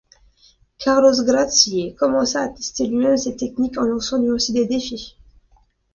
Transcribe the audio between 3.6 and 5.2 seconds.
en lançant lui aussi des défis.